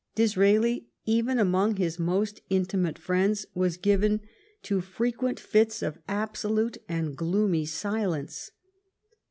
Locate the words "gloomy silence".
7.17-8.49